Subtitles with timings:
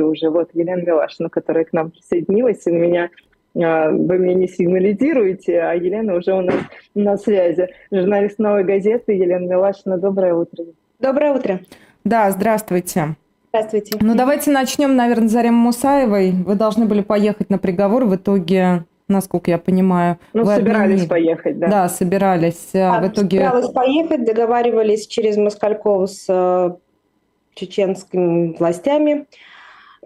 [0.00, 0.30] уже.
[0.30, 3.10] Вот Елена Милашина, которая к нам присоединилась, и у меня
[3.54, 6.56] а, вы мне не сигнализируете, а Елена уже у нас
[6.94, 7.68] на связи.
[7.90, 9.98] Журналист «Новой газеты» Елена Милашина.
[9.98, 10.64] Доброе утро.
[10.98, 11.60] Доброе утро.
[12.04, 13.16] Да, здравствуйте.
[13.50, 13.98] Здравствуйте.
[14.00, 16.30] Ну, давайте начнем, наверное, с Заремы Мусаевой.
[16.30, 18.06] Вы должны были поехать на приговор.
[18.06, 20.18] В итоге, насколько я понимаю...
[20.32, 21.08] Ну, вы собирались отменили.
[21.08, 21.68] поехать, да.
[21.68, 22.70] Да, собирались.
[22.74, 23.38] А, в итоге...
[23.38, 26.70] Собиралась поехать, договаривались через Москалькова с э,
[27.54, 29.26] чеченскими властями.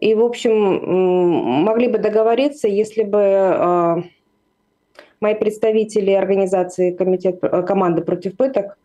[0.01, 3.97] И, в общем, могли бы договориться, если бы э,
[5.21, 8.77] мои представители организации комитет, э, команды против пыток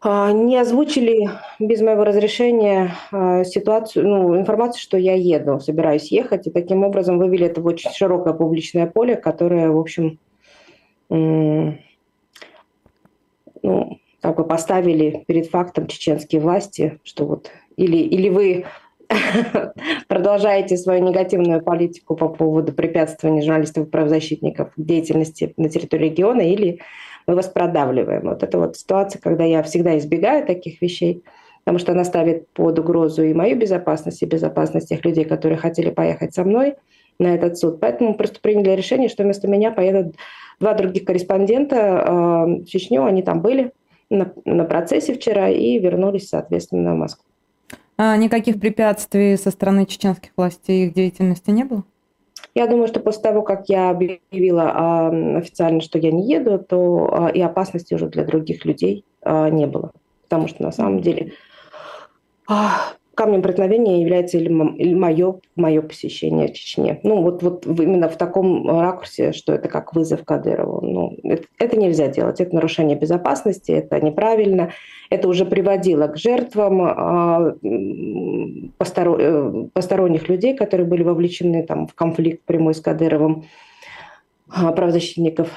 [0.00, 6.46] а, не озвучили без моего разрешения а, ситуацию, ну, информацию, что я еду, собираюсь ехать,
[6.46, 10.18] и таким образом вывели это в очень широкое публичное поле, которое, в общем,
[11.08, 11.76] ну,
[14.22, 18.64] как бы поставили перед фактом чеченские власти, что вот или, или вы
[20.08, 26.80] продолжаете свою негативную политику по поводу препятствования журналистов и правозащитников деятельности на территории региона, или
[27.26, 28.22] мы вас продавливаем.
[28.22, 31.22] Вот это вот ситуация, когда я всегда избегаю таких вещей,
[31.64, 35.90] потому что она ставит под угрозу и мою безопасность, и безопасность тех людей, которые хотели
[35.90, 36.74] поехать со мной
[37.18, 37.80] на этот суд.
[37.80, 40.16] Поэтому мы просто приняли решение, что вместо меня поедут
[40.58, 43.04] два других корреспондента э, в Чечню.
[43.04, 43.72] Они там были
[44.10, 47.31] на, на процессе вчера и вернулись, соответственно, в Москву.
[48.04, 51.84] А никаких препятствий со стороны чеченских властей их деятельности не было?
[52.52, 57.08] Я думаю, что после того, как я объявила а, официально, что я не еду, то
[57.12, 59.92] а, и опасности уже для других людей а, не было.
[60.24, 61.34] Потому что на самом деле
[63.14, 64.48] камнем преткновения является или
[64.94, 67.00] мое, мое посещение Чечне.
[67.02, 70.80] Ну, вот, вот именно в таком ракурсе, что это как вызов Кадырову.
[70.80, 72.40] Ну, это, это нельзя делать.
[72.40, 74.70] Это нарушение безопасности, это неправильно.
[75.10, 77.54] Это уже приводило к жертвам а,
[78.78, 83.44] постор, э, посторонних людей, которые были вовлечены там, в конфликт прямой с Кадыровым.
[84.54, 85.48] А, правозащитников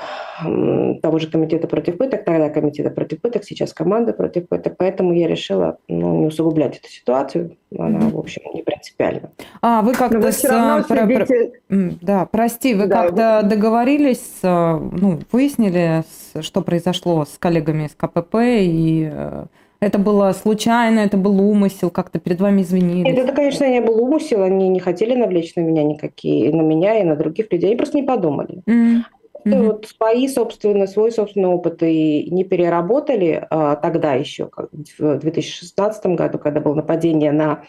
[1.02, 4.76] того же комитета против пыток, тогда комитета против пыток, сейчас команда против пыток.
[4.78, 7.58] Поэтому я решила ну, не усугублять эту ситуацию.
[7.78, 9.32] Она, в общем, не принципиальна.
[9.62, 10.32] А, вы как-то...
[10.32, 10.42] С...
[10.42, 10.84] Про...
[10.84, 11.52] Следите...
[11.70, 13.50] Да, прости, вы да, как-то вы...
[13.50, 16.04] договорились, ну, выяснили,
[16.42, 19.46] что произошло с коллегами из КПП и э,
[19.80, 23.06] это было случайно, это был умысел, как-то перед вами извинились?
[23.06, 27.00] Нет, это, конечно, не был умысел, они не хотели навлечь на меня никакие, на меня
[27.00, 28.62] и на других людей, они просто не подумали.
[28.68, 29.02] Mm-hmm.
[29.46, 29.64] Mm-hmm.
[29.64, 36.06] Вот свои собственные, свой собственный опыт и не переработали а, тогда еще, как в 2016
[36.08, 37.62] году, когда было нападение на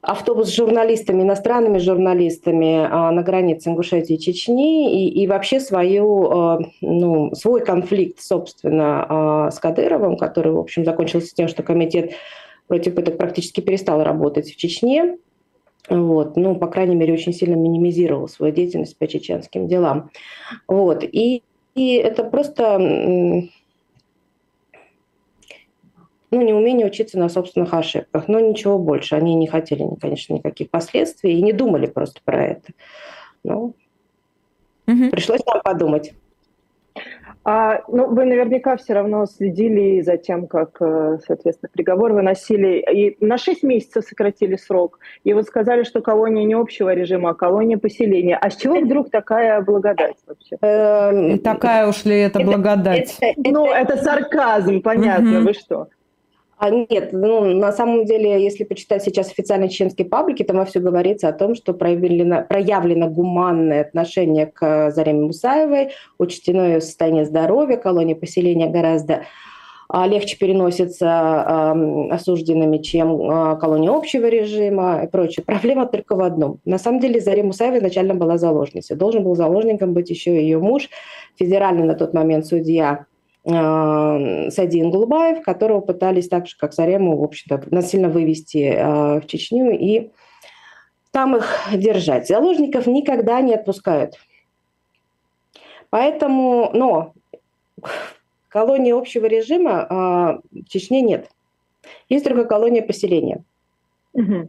[0.00, 6.30] автобус с журналистами, иностранными журналистами а, на границе Ингушетии и Чечни, и, и вообще свою,
[6.30, 12.12] а, ну, свой конфликт, собственно, а, с Кадыровым, который, в общем, закончился тем, что комитет
[12.68, 15.18] против пыток практически перестал работать в Чечне.
[15.88, 20.10] Вот, ну, по крайней мере, очень сильно минимизировал свою деятельность по чеченским делам.
[20.66, 21.42] Вот, и,
[21.74, 23.48] и это просто
[26.36, 29.14] ну, неумение учиться на собственных ошибках, но ничего больше.
[29.14, 32.72] Они не хотели, конечно, никаких последствий и не думали просто про это.
[33.44, 33.74] Ну,
[34.86, 35.10] угу.
[35.10, 36.14] пришлось нам подумать.
[37.48, 42.84] А, ну, вы наверняка все равно следили за тем, как, э, соответственно, приговор выносили.
[42.92, 44.98] И на 6 месяцев сократили срок.
[45.22, 48.36] И вот сказали, что колония не общего режима, а колония поселения.
[48.36, 50.56] А с чего вдруг такая благодать вообще?
[50.60, 53.16] Эм, такая уж ли это благодать?
[53.36, 55.86] Ну, это сарказм, понятно, вы что?
[56.58, 61.28] А нет, ну, на самом деле, если почитать сейчас официальные чеченские паблики, там все говорится
[61.28, 68.16] о том, что проявлено, проявлено гуманное отношение к Зареме Мусаевой, учтено ее состояние здоровья, колония
[68.16, 69.24] поселения гораздо
[69.88, 75.44] а, легче переносится э, осужденными, чем э, колония общего режима и прочее.
[75.44, 76.58] Проблема только в одном.
[76.64, 78.96] На самом деле Заре Мусаева изначально была заложницей.
[78.96, 80.88] Должен был заложником быть еще ее муж,
[81.38, 83.06] федеральный на тот момент судья
[83.48, 89.26] Э, Садин Голубаев, которого пытались так же, как Зарему, в общем-то, насильно вывести э, в
[89.26, 90.10] Чечню и
[91.12, 92.26] там их держать.
[92.26, 94.14] Заложников никогда не отпускают.
[95.90, 97.14] Поэтому, но
[98.48, 101.30] колонии общего режима э, в Чечне нет.
[102.08, 103.44] Есть только колония поселения.
[104.12, 104.48] Угу.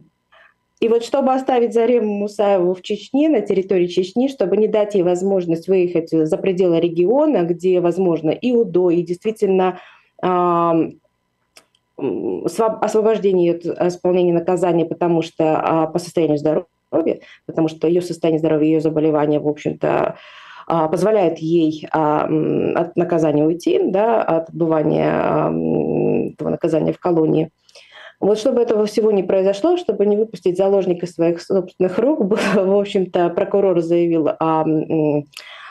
[0.80, 5.02] И вот чтобы оставить Зарему Мусаеву в Чечне, на территории Чечни, чтобы не дать ей
[5.02, 9.80] возможность выехать за пределы региона, где, возможно, и УДО, и действительно
[10.22, 10.90] э,
[11.98, 18.66] освобождение от исполнения наказания, потому что а, по состоянию здоровья, потому что ее состояние здоровья,
[18.66, 20.14] ее заболевания, в общем-то,
[20.68, 22.28] а, позволяет ей а,
[22.76, 25.48] от наказания уйти, да, от отбывания
[26.34, 27.50] этого наказания в колонии.
[28.20, 32.20] Вот чтобы этого всего не произошло, чтобы не выпустить заложника своих собственных рук,
[32.54, 34.64] в общем-то, прокурор заявил о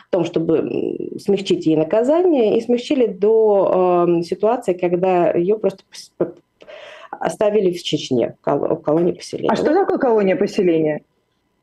[0.10, 5.84] том, чтобы смягчить ей наказание, и смягчили до э, ситуации, когда ее просто
[7.12, 9.50] оставили в Чечне, в колонии поселения.
[9.52, 11.02] А что такое колония поселения?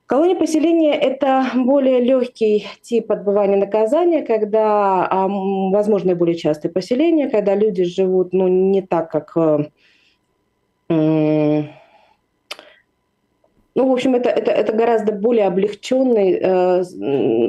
[0.06, 7.84] Колония поселения– это более легкий тип отбывания наказания, когда возможно более частые поселения, когда люди
[7.84, 9.64] живут ну, не так, как э,
[10.88, 11.68] ну,
[13.88, 16.82] в общем, это, это, это гораздо более облегченный, э,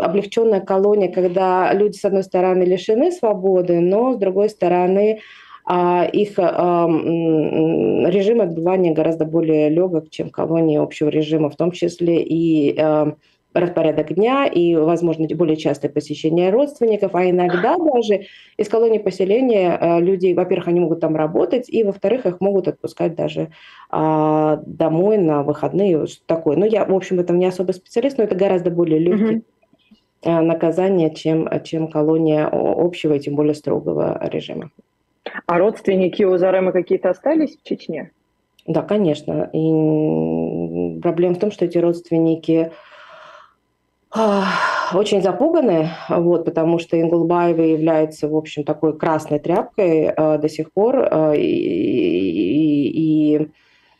[0.01, 5.19] облегченная колония, когда люди, с одной стороны, лишены свободы, но, с другой стороны,
[5.69, 6.43] э, их э,
[8.09, 13.13] режим отбывания гораздо более легок, чем колонии общего режима, в том числе и э,
[13.55, 18.25] распорядок дня и, возможно, более частое посещение родственников, а иногда даже
[18.57, 23.15] из колонии поселения э, люди, во-первых, они могут там работать, и, во-вторых, их могут отпускать
[23.15, 23.49] даже
[23.89, 26.57] а, домой на выходные, что такое.
[26.57, 29.43] Ну, я, в общем, в этом не особо специалист, но это гораздо более легкий
[30.23, 30.41] mm-hmm.
[30.41, 34.71] наказание, чем, чем колония общего и тем более строгого режима.
[35.47, 38.11] А родственники у Заремы какие-то остались в Чечне?
[38.67, 39.49] Да, конечно.
[39.53, 42.71] И проблема в том, что эти родственники
[44.93, 50.71] очень запуганы, вот, потому что Ингулбаева является, в общем, такой красной тряпкой э, до сих
[50.71, 50.97] пор.
[50.97, 53.49] Э, и, и, и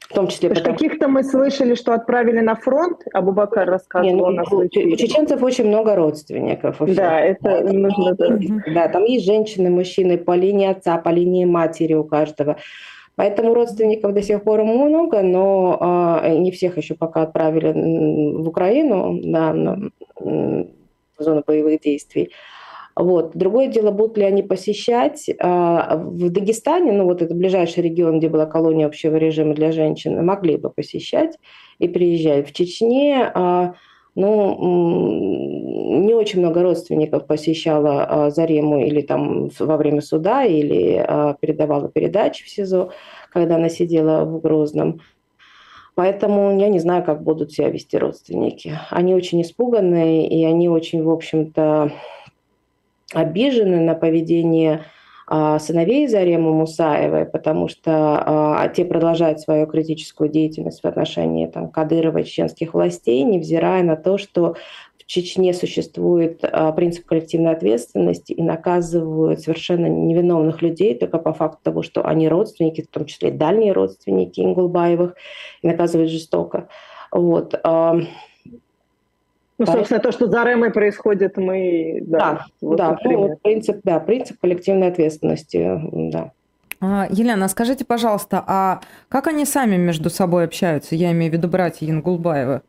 [0.09, 0.50] в том числе...
[0.50, 0.73] Потому...
[0.73, 5.95] Каких-то мы слышали, что отправили на фронт, Абубакар рассказывал Не, ну, У чеченцев очень много
[5.95, 6.77] родственников.
[6.79, 8.15] Да, это да, нужно...
[8.73, 12.57] Да, там есть женщины, мужчины по линии отца, по линии матери у каждого.
[13.15, 19.13] Поэтому родственников до сих пор много, но э, не всех еще пока отправили в Украину
[19.13, 19.89] на, на
[21.17, 22.31] зону боевых действий.
[22.95, 23.31] Вот.
[23.35, 25.29] Другое дело, будут ли они посещать.
[25.29, 30.25] Э, в Дагестане, ну вот это ближайший регион, где была колония общего режима для женщин,
[30.25, 31.38] могли бы посещать
[31.79, 32.47] и приезжать.
[32.47, 33.73] В Чечне э,
[34.15, 41.35] ну, не очень много родственников посещала а, Зарему или там во время суда, или а,
[41.39, 42.91] передавала передачи в СИЗО,
[43.31, 45.01] когда она сидела в Грозном.
[45.95, 48.77] Поэтому я не знаю, как будут себя вести родственники.
[48.89, 51.91] Они очень испуганные, и они очень, в общем-то,
[53.13, 54.83] обижены на поведение
[55.27, 62.19] сыновей Заремы Мусаевой, потому что а, те продолжают свою критическую деятельность в отношении там, Кадырова
[62.19, 64.56] и чеченских властей, невзирая на то, что
[65.00, 71.60] в Чечне существует а, принцип коллективной ответственности и наказывают совершенно невиновных людей только по факту
[71.63, 75.16] того, что они родственники, в том числе дальние родственники Ингулбаевых,
[75.62, 76.69] и наказывают жестоко.
[77.12, 77.56] Вот.
[79.57, 82.00] Ну, собственно, то, что за РЭМой происходит, мы...
[82.02, 85.80] Да, да, вот да ну, принцип, да, принцип коллективной ответственности,
[86.12, 86.31] да.
[86.81, 90.96] А, Елена, скажите, пожалуйста, а как они сами между собой общаются?
[90.96, 92.63] Я имею в виду братья Янгулбаева.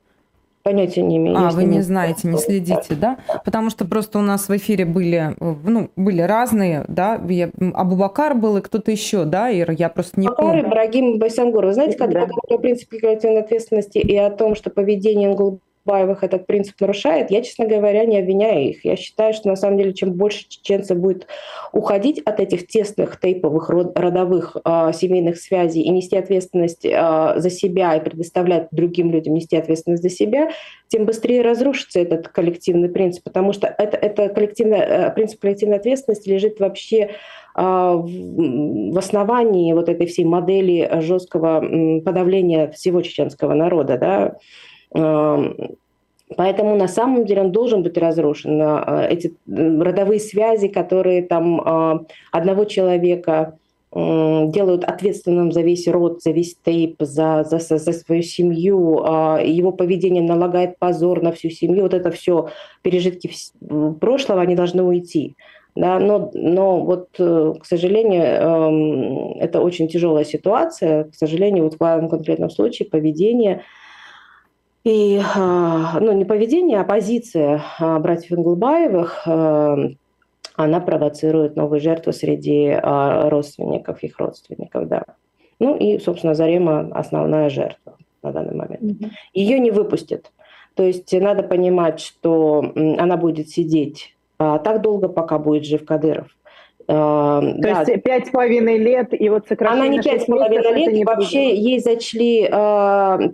[0.63, 1.37] Понятия не имею.
[1.37, 3.19] А, вы не знаете, не следите, да?
[3.45, 8.57] Потому что просто у нас в эфире были, ну, были разные, да, я, Абубакар был
[8.57, 10.69] и кто-то еще, да, Ира, я просто не Абубакар, помню.
[10.69, 11.67] Ибрагим Байсангур.
[11.67, 12.33] Вы знаете, когда да.
[12.49, 17.41] о принципе коллективной ответственности и о том, что поведение Ингулбаева Баевых этот принцип нарушает, я,
[17.41, 18.85] честно говоря, не обвиняю их.
[18.85, 21.27] Я считаю, что на самом деле, чем больше чеченцев будет
[21.73, 27.95] уходить от этих тесных тейповых родовых э, семейных связей и нести ответственность э, за себя
[27.95, 30.51] и предоставлять другим людям нести ответственность за себя,
[30.89, 36.29] тем быстрее разрушится этот коллективный принцип, потому что это, это коллективный, э, принцип коллективной ответственности
[36.29, 37.11] лежит вообще
[37.59, 43.97] в основании вот этой всей модели жесткого подавления всего чеченского народа.
[43.97, 44.37] Да?
[46.35, 48.61] Поэтому на самом деле он должен быть разрушен.
[48.61, 53.57] А, эти родовые связи, которые там а, одного человека
[53.93, 59.73] делают ответственным за весь род, за весь тейп, за, за, за свою семью, а, его
[59.73, 62.51] поведение налагает позор на всю семью, вот это все
[62.83, 63.31] пережитки
[64.01, 65.37] прошлого, они должны уйти.
[65.77, 71.05] Да, но, но вот, э, к сожалению, это очень тяжелая ситуация.
[71.05, 73.63] К сожалению, вот в этом конкретном случае поведение–
[74.87, 79.77] и, а, ну, не поведение, а позиция а, братьев Инглбаевых, а,
[80.55, 85.03] она провоцирует новые жертвы среди родственников, их родственников, да.
[85.59, 88.81] Ну и, собственно, Зарема основная жертва на данный момент.
[88.81, 89.11] Mm-hmm.
[89.35, 90.31] Ее не выпустят.
[90.75, 96.29] То есть надо понимать, что она будет сидеть так долго, пока будет жив Кадыров.
[96.87, 97.81] То да.
[97.83, 101.05] есть пять с половиной лет, и вот сокращение Она не пять с половиной лет, не
[101.05, 101.59] вообще будет.
[101.59, 102.49] ей зачли э,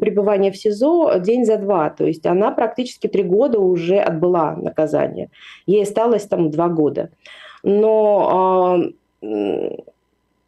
[0.01, 5.29] пребывание в СИЗО день за два, то есть она практически три года уже отбыла наказание.
[5.67, 7.11] Ей осталось там два года.
[7.63, 8.85] Но
[9.21, 9.71] э,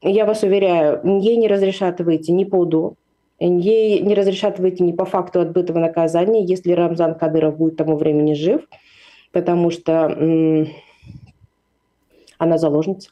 [0.01, 2.95] я вас уверяю, ей не разрешат выйти ни по УДО,
[3.39, 8.33] ей не разрешат выйти ни по факту отбытого наказания, если Рамзан Кадыров будет тому времени
[8.33, 8.63] жив,
[9.31, 10.69] потому что м-
[12.45, 13.11] она заложница.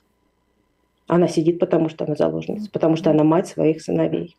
[1.09, 4.37] Она сидит, потому что она заложница, потому что она мать своих сыновей.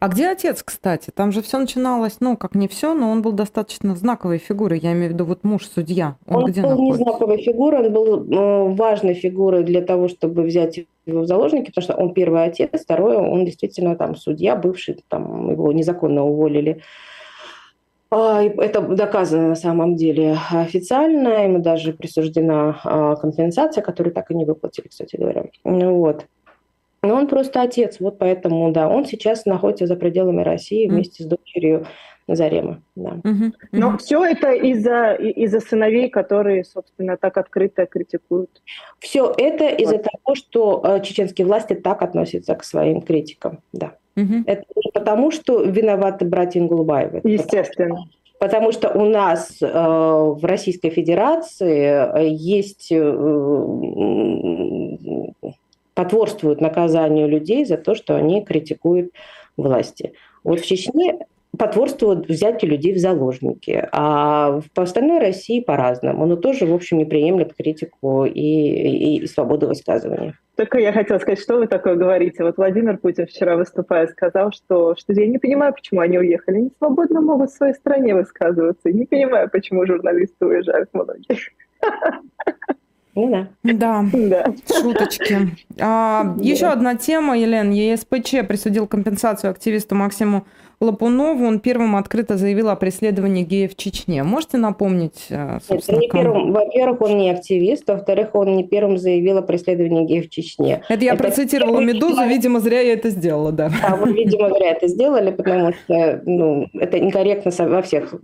[0.00, 1.10] А где отец, кстати?
[1.14, 4.78] Там же все начиналось, ну, как не все, но он был достаточно знаковой фигурой.
[4.78, 6.16] Я имею в виду вот муж судья.
[6.26, 6.98] Он, он где был находится?
[6.98, 11.66] не знаковой фигурой, он был э, важной фигурой для того, чтобы взять его в заложники,
[11.66, 16.82] потому что он первый отец, второй, он действительно там судья, бывший, там его незаконно уволили.
[18.14, 24.34] А, это доказано на самом деле официально, ему даже присуждена а, компенсация, которую так и
[24.34, 25.46] не выплатили, кстати говоря.
[25.64, 26.26] Вот.
[27.02, 31.26] Но он просто отец, вот поэтому, да, он сейчас находится за пределами России вместе с
[31.26, 31.86] дочерью
[32.28, 32.82] Зарема.
[32.94, 33.18] Да.
[33.24, 33.52] Угу.
[33.72, 38.62] Но все это из-за из сыновей, которые, собственно, так открыто критикуют.
[38.98, 39.80] Все это вот.
[39.80, 43.94] из-за того, что э, чеченские власти так относятся к своим критикам, да.
[44.16, 44.44] Угу.
[44.46, 47.20] Это потому, что виноваты братья Ингулбаевы.
[47.24, 48.06] Естественно.
[48.38, 52.98] Потому, потому что у нас э, в Российской Федерации э, есть э,
[55.94, 59.12] потворствуют наказанию людей за то, что они критикуют
[59.56, 60.12] власти.
[60.44, 61.26] Вот в Чечне
[61.58, 63.86] потворствуют взятию людей в заложники.
[63.92, 66.26] А по остальной России по-разному.
[66.26, 70.38] Но тоже, в общем, не приемлет критику и, и, и свободу высказывания.
[70.56, 72.42] Только я хотела сказать, что вы такое говорите.
[72.42, 76.56] Вот Владимир Путин вчера выступая сказал, что, что я не понимаю, почему они уехали.
[76.56, 78.90] Они свободно могут в своей стране высказываться.
[78.90, 81.38] Не понимаю, почему журналисты уезжают многие.
[83.14, 83.48] Ну да.
[83.62, 84.54] Да, да.
[84.66, 85.36] шуточки.
[85.78, 86.42] А, да.
[86.42, 87.70] Еще одна тема, Елен.
[87.70, 90.46] ЕСПЧ присудил компенсацию активисту Максиму
[90.82, 91.46] Лапунову.
[91.46, 94.22] Он первым открыто заявил о преследовании геев в Чечне.
[94.22, 96.52] Можете напомнить, э, собственно, Нет, не первым.
[96.52, 97.88] Во-первых, он не активист.
[97.88, 100.82] Во-вторых, он не первым заявил о преследовании геев в Чечне.
[100.88, 102.14] Это я это процитировала «Медузу».
[102.14, 102.32] Человек...
[102.32, 103.70] Видимо, зря я это сделала, да.
[103.86, 108.14] А вы, видимо, зря это сделали, потому что ну, это некорректно во всех,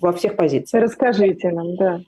[0.00, 0.84] во всех позициях.
[0.84, 2.00] Расскажите нам, да.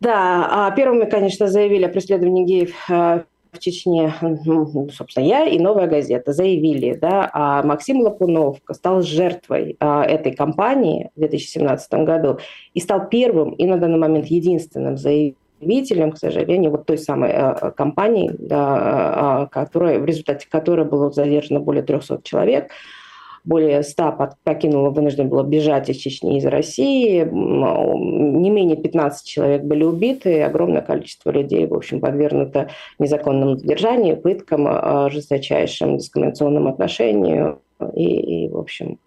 [0.00, 3.22] Да, а первыми, конечно, заявили о преследовании геев э,
[3.54, 9.76] в Чечне, ну, собственно, я и «Новая газета» заявили, да, а Максим Лапунов стал жертвой
[9.80, 12.38] а, этой кампании в 2017 году
[12.74, 17.70] и стал первым и на данный момент единственным заявителем, к сожалению, вот той самой а,
[17.70, 22.70] кампании, да, а, которая, в результате которой было задержано более 300 человек,
[23.44, 27.24] более 100 покинуло, вынуждено было бежать из Чечни, из России.
[27.24, 34.66] Не менее 15 человек были убиты, огромное количество людей, в общем, подвергнуто незаконному задержанию, пыткам,
[34.66, 37.60] а, жесточайшим дискриминационным отношению
[37.94, 38.98] и, и в общем,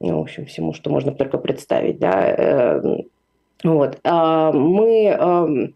[0.00, 1.98] ну, в общем, всему, что можно только представить.
[1.98, 2.28] Да.
[2.28, 2.98] Э,
[3.64, 3.98] вот.
[4.04, 5.72] А мы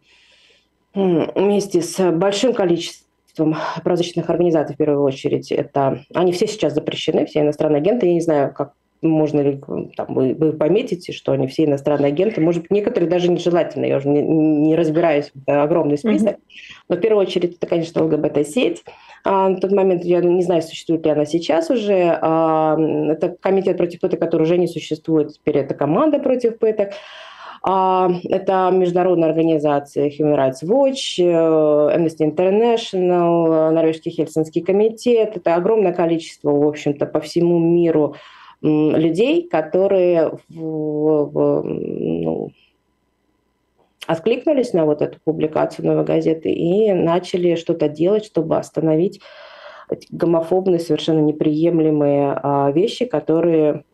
[0.94, 5.52] вместе с большим количеством количеством праздничных организаций в первую очередь.
[5.52, 8.06] Это, они все сейчас запрещены, все иностранные агенты.
[8.06, 8.72] Я не знаю, как
[9.02, 9.60] можно ли
[9.96, 12.42] там, вы, вы пометите, что они все иностранные агенты.
[12.42, 16.36] Может быть, некоторые даже нежелательно, я уже не, не разбираюсь, это огромный список.
[16.36, 16.84] Mm-hmm.
[16.90, 18.84] Но в первую очередь это, конечно, ЛГБТ-сеть.
[19.24, 22.18] А, на тот момент я не знаю, существует ли она сейчас уже.
[22.20, 22.76] А,
[23.10, 25.32] это комитет против пыток, который уже не существует.
[25.32, 26.90] Теперь это команда против пыток.
[27.62, 35.36] А, это международные организации Human Rights Watch, э, Amnesty International, Норвежский Хельсинский комитет.
[35.36, 38.14] Это огромное количество, в общем-то, по всему миру
[38.62, 42.52] людей, которые в, в, ну,
[44.06, 49.20] откликнулись на вот эту публикацию «Новой газеты» и начали что-то делать, чтобы остановить
[50.10, 53.84] гомофобные, совершенно неприемлемые а, вещи, которые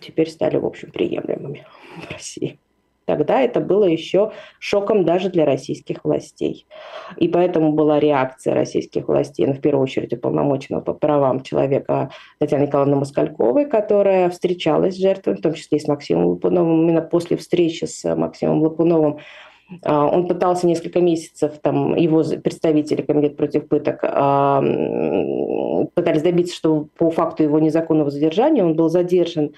[0.00, 1.66] теперь стали, в общем, приемлемыми
[2.08, 2.58] в России.
[3.06, 6.66] Тогда это было еще шоком даже для российских властей.
[7.16, 12.64] И поэтому была реакция российских властей, ну, в первую очередь уполномоченного по правам человека Татьяны
[12.64, 16.82] Николаевны Москальковой, которая встречалась с жертвами, в том числе и с Максимом Лапуновым.
[16.82, 19.18] Именно после встречи с Максимом Лапуновым
[19.82, 24.62] а, он пытался несколько месяцев, там, его представители Комитета против пыток а,
[25.94, 29.52] пытались добиться, что по факту его незаконного задержания он был задержан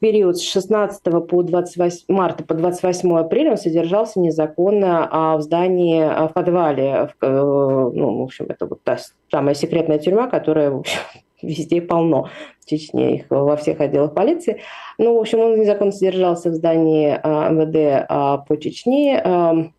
[0.00, 6.02] период с 16 по 28 марта по 28 апреля он содержался незаконно а, в здании,
[6.02, 7.10] а, в подвале.
[7.20, 8.98] В, э, ну, в общем, это вот та
[9.30, 11.00] самая секретная тюрьма, которая в общем,
[11.42, 12.30] везде полно
[12.60, 14.62] в Чечне, их во всех отделах полиции.
[14.98, 18.08] Ну, в общем, он незаконно содержался в здании а, МВД
[18.48, 19.72] по Чечне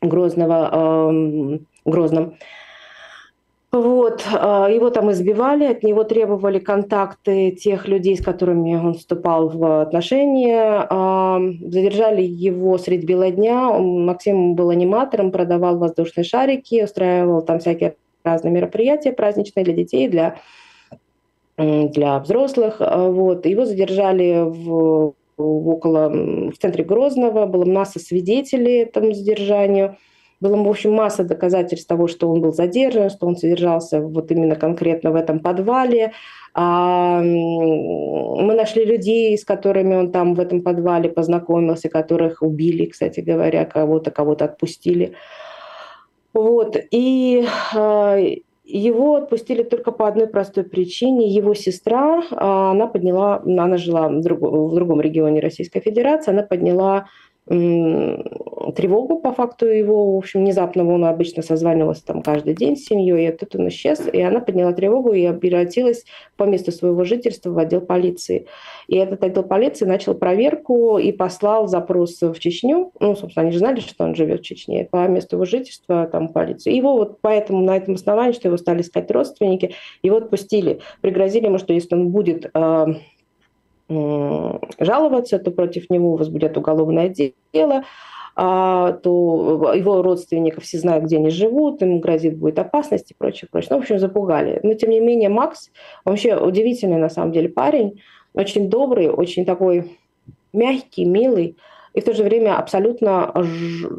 [0.00, 2.36] Грозного, Грозном.
[3.74, 9.48] Вот, а, его там избивали, от него требовали контакты тех людей, с которыми он вступал
[9.48, 10.86] в отношения.
[10.88, 13.72] А, задержали его средь бела дня.
[13.72, 20.36] Максим был аниматором, продавал воздушные шарики, устраивал там всякие разные мероприятия праздничные для детей, для,
[21.58, 22.76] для взрослых.
[22.78, 23.44] Вот.
[23.44, 29.96] Его задержали в, около, в центре Грозного, была масса свидетелей этому задержанию.
[30.44, 34.56] Было, в общем, масса доказательств того, что он был задержан, что он содержался вот именно
[34.56, 36.12] конкретно в этом подвале.
[36.52, 43.20] А, мы нашли людей, с которыми он там в этом подвале познакомился, которых убили, кстати
[43.20, 45.14] говоря, кого-то, кого-то отпустили.
[46.34, 46.76] Вот.
[46.90, 48.18] И а,
[48.64, 51.28] его отпустили только по одной простой причине.
[51.28, 56.42] Его сестра, а, она подняла, она жила в другом, в другом регионе Российской Федерации, она
[56.42, 57.06] подняла
[57.46, 60.92] тревогу по факту его, в общем, внезапного.
[60.92, 64.72] Он обычно созванивался там каждый день с семьей, и тут он исчез, и она подняла
[64.72, 66.04] тревогу и обратилась
[66.36, 68.46] по месту своего жительства в отдел полиции.
[68.88, 72.92] И этот отдел полиции начал проверку и послал запрос в Чечню.
[72.98, 76.28] Ну, собственно, они же знали, что он живет в Чечне, по месту его жительства там
[76.28, 76.72] полиции.
[76.72, 80.80] Его вот поэтому на этом основании, что его стали искать родственники, его отпустили.
[81.02, 82.86] Пригрозили ему, что если он будет э,
[83.88, 87.14] жаловаться, то против него возбудят уголовное
[87.52, 87.84] дело,
[88.36, 93.48] а, то его родственников все знают, где они живут, ему грозит будет опасность и прочее,
[93.50, 93.68] прочее.
[93.70, 94.58] Ну, в общем, запугали.
[94.62, 95.70] Но, тем не менее, Макс,
[96.04, 98.00] вообще удивительный, на самом деле, парень,
[98.32, 99.98] очень добрый, очень такой
[100.52, 101.56] мягкий, милый,
[101.92, 103.32] и в то же время абсолютно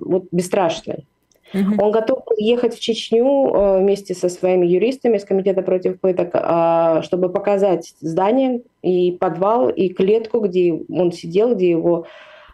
[0.01, 1.05] вот, бесстрашный.
[1.53, 1.83] Угу.
[1.83, 7.01] Он готов ехать в Чечню э, вместе со своими юристами из Комитета против пыток, а,
[7.03, 12.07] чтобы показать здание и подвал, и клетку, где он сидел, где его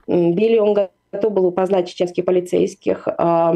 [0.08, 0.58] били.
[0.60, 0.74] Он
[1.12, 3.56] готов был познать чеченских полицейских, а,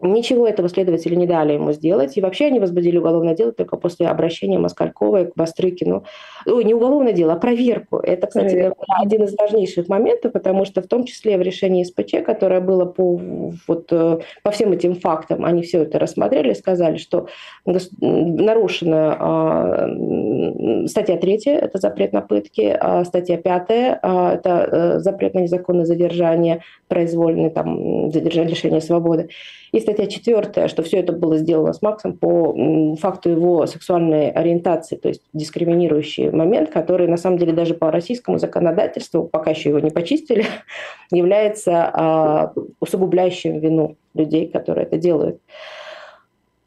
[0.00, 2.16] Ничего этого следователи не дали ему сделать.
[2.16, 6.04] И вообще они возбудили уголовное дело только после обращения Москальковой к Бастрыкину.
[6.46, 7.96] Ой, не уголовное дело, а проверку.
[7.98, 8.84] Это, кстати, Проверка.
[9.02, 13.20] один из важнейших моментов, потому что в том числе в решении СПЧ, которое было по,
[13.66, 17.28] вот, э, по всем этим фактам, они все это рассмотрели, сказали, что
[17.64, 25.34] нарушена э, статья 3, это запрет на пытки, а статья 5, э, это э, запрет
[25.34, 29.28] на незаконное задержание, произвольное там, задержание лишения свободы.
[29.72, 32.54] И статья четвертая, что все это было сделано с Максом по
[32.96, 38.38] факту его сексуальной ориентации, то есть дискриминирующий момент, который на самом деле даже по российскому
[38.38, 40.44] законодательству, пока еще его не почистили,
[41.10, 45.40] является а, усугубляющим вину людей, которые это делают.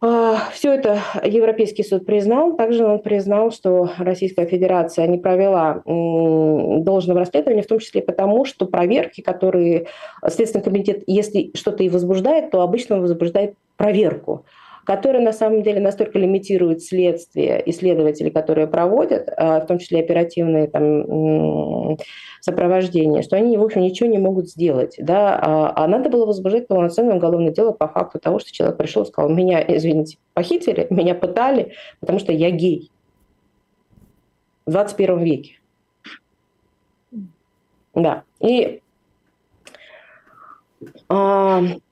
[0.01, 2.55] А, Все это Европейский суд признал.
[2.55, 8.65] Также он признал, что Российская Федерация не провела должного расследования, в том числе потому, что
[8.65, 9.87] проверки, которые
[10.27, 14.45] Следственный комитет, если что-то и возбуждает, то обычно возбуждает проверку
[14.85, 20.67] которые на самом деле настолько лимитируют следствие исследователи, которые проводят, а, в том числе оперативные
[20.67, 21.97] там,
[22.41, 24.95] сопровождения, что они, в общем, ничего не могут сделать.
[24.99, 25.39] Да?
[25.41, 29.07] А, а надо было возбуждать полноценное уголовное дело по факту того, что человек пришел и
[29.07, 32.91] сказал, меня, извините, похитили, меня пытали, потому что я гей.
[34.65, 35.59] В 21 веке.
[37.95, 38.23] Да.
[38.39, 38.81] И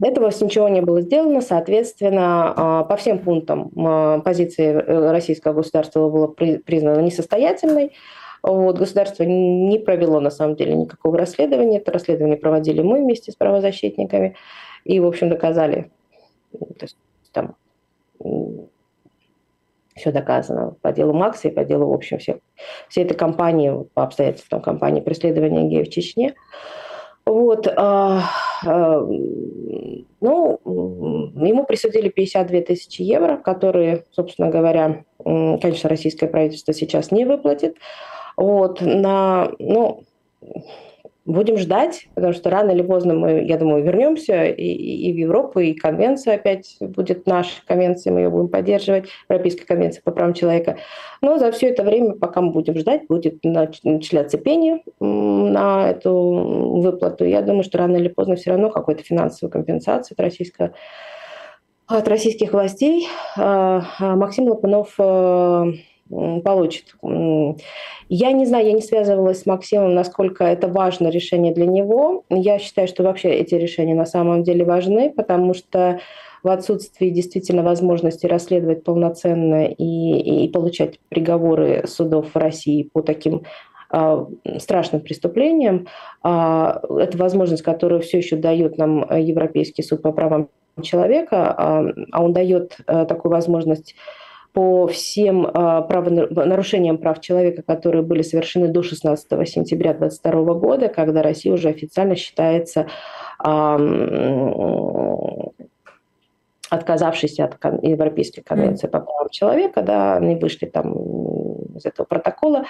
[0.02, 6.08] этого ничего не было сделано, соответственно, а, по всем пунктам а, позиции э, российского государства
[6.08, 7.92] была признана несостоятельной.
[8.44, 11.80] Вот, государство не провело на самом деле никакого расследования.
[11.80, 14.36] Это расследование проводили мы вместе с правозащитниками
[14.86, 15.92] и, в общем, доказали.
[16.52, 16.98] То есть,
[17.34, 17.56] там,
[19.96, 22.38] все доказано по делу Макса и по делу, в общем, всех,
[22.88, 26.36] всей этой кампании, по обстоятельствам кампании преследования геев в Чечне.
[27.28, 28.24] Вот, а,
[28.66, 29.02] а,
[30.22, 30.62] ну,
[31.36, 37.76] ему присудили 52 тысячи евро, которые, собственно говоря, конечно, российское правительство сейчас не выплатит.
[38.38, 40.04] Вот, на, ну,
[41.28, 45.60] Будем ждать, потому что рано или поздно мы, я думаю, вернемся и, и в Европу,
[45.60, 50.78] и конвенция опять будет наша конвенция, мы ее будем поддерживать, Европейская конвенция по правам человека.
[51.22, 57.26] Но за все это время, пока мы будем ждать, будет начисляться пение на эту выплату.
[57.26, 60.72] Я думаю, что рано или поздно все равно какой-то финансовую компенсацию от российского
[61.88, 63.08] от российских властей.
[63.36, 65.74] А, а Максим Лопунов э,
[66.10, 66.96] получит.
[68.10, 72.24] Я не знаю, я не связывалась с Максимом, насколько это важно решение для него.
[72.30, 76.00] Я считаю, что вообще эти решения на самом деле важны, потому что
[76.44, 83.44] в отсутствии действительно возможности расследовать полноценно и, и получать приговоры судов в России по таким
[83.92, 84.26] э,
[84.60, 85.88] страшным преступлениям,
[86.24, 90.50] э, это возможность, которую все еще дает нам Европейский суд по правам
[90.82, 93.96] человека, э, а он дает э, такую возможность
[94.58, 95.88] по всем а,
[96.32, 102.16] нарушениям прав человека, которые были совершены до 16 сентября 2022 года, когда Россия уже официально
[102.16, 102.88] считается
[106.72, 110.92] отказавшись от Европейской конвенции по правам человека, да, они вышли там
[111.76, 112.66] из этого протокола.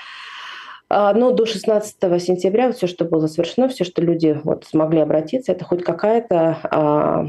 [0.90, 5.54] А, но до 16 сентября все, что было совершено, все, что люди вот смогли обратиться,
[5.54, 7.28] это хоть какая-то а,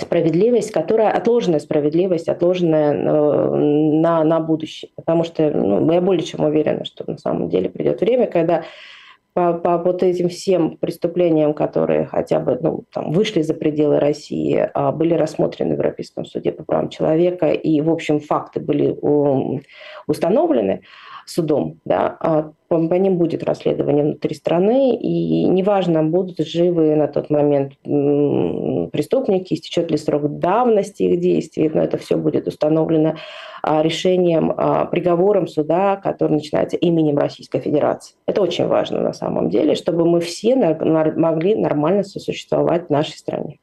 [0.00, 4.90] справедливость, которая отложенная справедливость, отложенная э, на, на будущее.
[4.96, 8.64] Потому что ну, я более чем уверена, что на самом деле придет время, когда
[9.38, 14.68] по, по вот этим всем преступлениям, которые хотя бы ну, там, вышли за пределы России,
[14.74, 18.96] а были рассмотрены в Европейском суде по правам человека, и, в общем, факты были
[20.06, 20.82] установлены,
[21.30, 27.30] судом, да, а по, ним будет расследование внутри страны, и неважно, будут живы на тот
[27.30, 33.16] момент преступники, истечет ли срок давности их действий, но это все будет установлено
[33.62, 38.14] а, решением, а, приговором суда, который начинается именем Российской Федерации.
[38.26, 43.58] Это очень важно на самом деле, чтобы мы все могли нормально сосуществовать в нашей стране.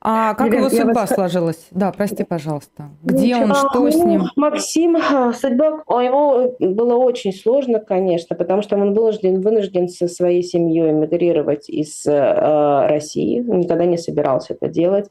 [0.00, 1.10] А как Елена, его судьба вас...
[1.10, 1.66] сложилась?
[1.72, 2.90] Да, прости, пожалуйста.
[3.02, 3.42] Где Ничего.
[3.42, 4.22] он, что ну, с ним?
[4.36, 10.06] Максим, а, судьба у него было очень сложно, конечно, потому что он вынужден, вынужден со
[10.06, 13.40] своей семьей эмигрировать из э, России.
[13.40, 15.10] никогда не собирался это делать.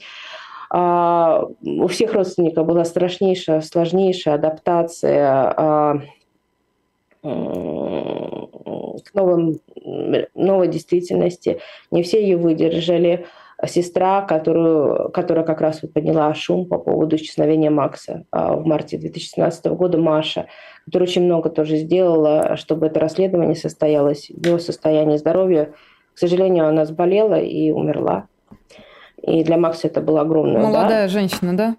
[0.69, 6.01] А, у всех родственников была страшнейшая, сложнейшая адаптация а,
[7.23, 9.59] к новым,
[10.33, 11.59] новой действительности.
[11.91, 13.25] Не все ее выдержали
[13.65, 18.97] сестра, которую, которая как раз вот подняла шум по поводу исчезновения Макса а, в марте
[18.97, 20.45] 2017 года, Маша,
[20.85, 24.29] которая очень много тоже сделала, чтобы это расследование состоялось.
[24.29, 25.73] Его состояние здоровья,
[26.13, 28.27] к сожалению, она заболела и умерла.
[29.23, 30.61] И для Макса это было огромное.
[30.61, 31.09] Молодая удар.
[31.09, 31.75] женщина, да?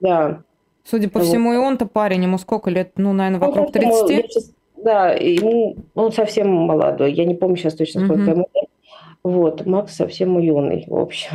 [0.00, 0.42] Да.
[0.84, 1.26] Судя по вот.
[1.26, 2.92] всему, и он-то парень, ему сколько лет?
[2.96, 4.54] Ну, наверное, вокруг 30?
[4.76, 7.12] Да, ему, он совсем молодой.
[7.12, 8.30] Я не помню сейчас точно, сколько угу.
[8.30, 8.68] ему лет.
[9.26, 11.30] Вот, Макс совсем юный, в общем.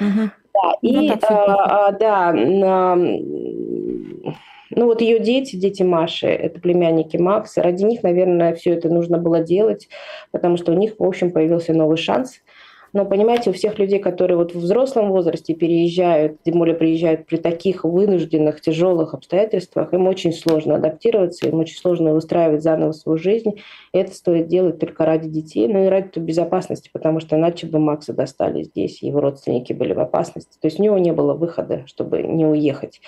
[0.00, 0.30] Угу.
[0.54, 7.16] Да, и ну, а, а, да, на, ну вот ее дети, дети Маши, это племянники
[7.16, 7.62] Макса.
[7.62, 9.88] Ради них, наверное, все это нужно было делать,
[10.32, 12.40] потому что у них, в общем, появился новый шанс–
[12.92, 17.36] но, понимаете, у всех людей, которые вот в взрослом возрасте переезжают, тем более приезжают при
[17.36, 23.56] таких вынужденных, тяжелых обстоятельствах, им очень сложно адаптироваться, им очень сложно выстраивать заново свою жизнь.
[23.92, 27.78] И это стоит делать только ради детей, ну и ради безопасности, потому что иначе бы
[27.78, 30.58] Макса достали здесь, его родственники были в опасности.
[30.60, 33.00] То есть у него не было выхода, чтобы не уехать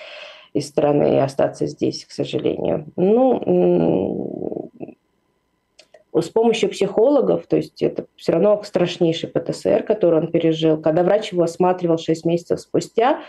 [0.53, 2.87] из страны и остаться здесь, к сожалению.
[2.97, 4.60] Ну,
[6.19, 11.33] с помощью психологов, то есть это все равно страшнейший ПТСР, который он пережил, когда врач
[11.33, 13.21] его осматривал 6 месяцев спустя,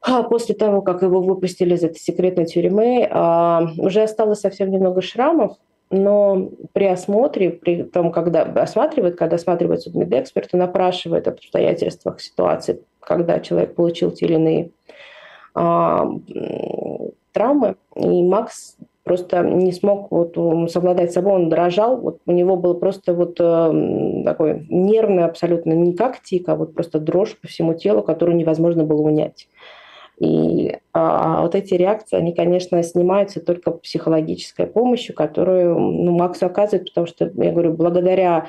[0.00, 5.02] а после того, как его выпустили из этой секретной тюрьмы, а, уже осталось совсем немного
[5.02, 5.56] шрамов,
[5.90, 12.80] но при осмотре, при том, когда осматривает, когда осматривает судмедэксперт, он опрашивает об обстоятельствах ситуации,
[13.00, 14.70] когда человек получил те или иные
[15.54, 16.06] а,
[17.32, 18.76] травмы, и Макс
[19.08, 20.36] просто не смог вот
[20.70, 25.72] совладать с собой, он дрожал, вот у него был просто вот э, такой нервный абсолютно,
[25.72, 29.48] не как тик, а вот просто дрожь по всему телу, которую невозможно было унять.
[30.20, 36.88] И а, вот эти реакции, они, конечно, снимаются только психологической помощью, которую ну, Максу оказывает,
[36.88, 38.48] потому что, я говорю, благодаря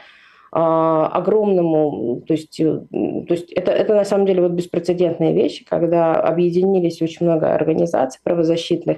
[0.51, 5.63] а, огромному, то есть, э, то есть это, это на самом деле вот беспрецедентные вещи,
[5.63, 8.97] когда объединились очень много организаций правозащитных,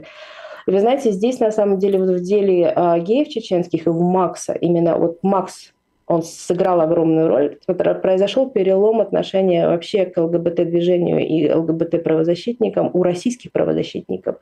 [0.71, 4.53] вы знаете, здесь на самом деле вот в деле э, геев чеченских и в Макса,
[4.53, 5.73] именно вот Макс,
[6.07, 7.57] он сыграл огромную роль.
[7.65, 14.37] Произошел перелом отношения вообще к ЛГБТ-движению и ЛГБТ-правозащитникам у российских правозащитников.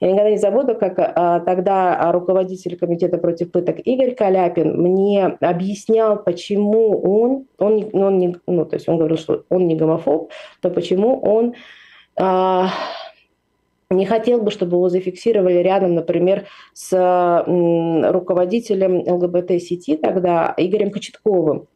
[0.00, 6.22] Я никогда не забуду, как а, тогда руководитель комитета против пыток Игорь Каляпин мне объяснял,
[6.22, 10.30] почему он, он, он не, ну, то есть он говорил, что он не гомофоб,
[10.62, 11.54] но почему он
[12.20, 12.68] а,
[13.90, 21.66] не хотел бы, чтобы его зафиксировали рядом, например, с руководителем ЛГБТ-сети тогда Игорем Кочетковым.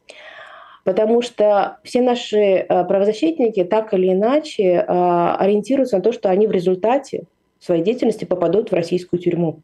[0.85, 6.47] Потому что все наши э, правозащитники так или иначе э, ориентируются на то, что они
[6.47, 7.25] в результате
[7.59, 9.61] своей деятельности попадут в российскую тюрьму.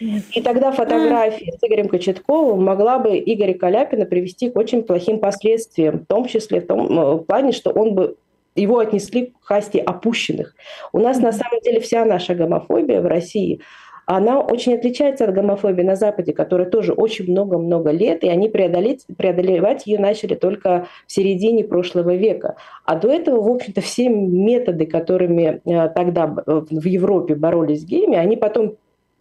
[0.00, 6.00] И тогда фотография с Игорем Кочетковым могла бы Игоря Каляпина привести к очень плохим последствиям,
[6.00, 8.16] в том числе в том э, в плане, что он бы
[8.54, 10.54] его отнесли к касте опущенных.
[10.92, 13.60] У нас на самом деле вся наша гомофобия в России,
[14.06, 19.06] она очень отличается от гомофобии на Западе, которая тоже очень много-много лет, и они преодолеть,
[19.16, 22.56] преодолевать ее начали только в середине прошлого века.
[22.84, 27.84] А до этого, в общем-то, все методы, которыми э, тогда э, в Европе боролись с
[27.84, 28.76] геями, они потом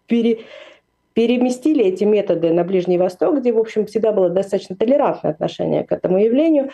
[0.07, 0.39] пере,
[1.13, 5.91] переместили эти методы на Ближний Восток, где, в общем, всегда было достаточно толерантное отношение к
[5.91, 6.69] этому явлению.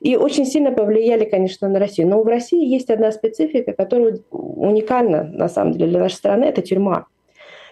[0.00, 2.08] И очень сильно повлияли, конечно, на Россию.
[2.08, 6.62] Но в России есть одна специфика, которая уникальна, на самом деле, для нашей страны, это
[6.62, 7.06] тюрьма.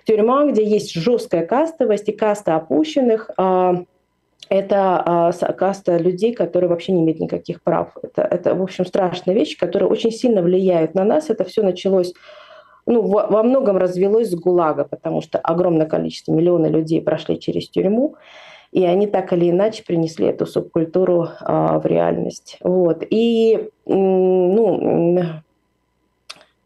[0.04, 3.84] Тюрьма, где есть жесткая кастовость и каста опущенных, а,
[4.50, 7.96] это а, каста людей, которые вообще не имеют никаких прав.
[8.02, 11.30] Это, это, в общем, страшная вещь, которая очень сильно влияет на нас.
[11.30, 12.12] Это все началось
[12.86, 17.68] ну, во, во многом развелось с ГУЛАГа, потому что огромное количество, миллионы людей прошли через
[17.70, 18.16] тюрьму,
[18.74, 22.58] и они так или иначе принесли эту субкультуру а, в реальность.
[22.60, 23.04] Вот.
[23.08, 25.22] И ну,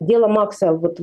[0.01, 0.99] дело Макса вот,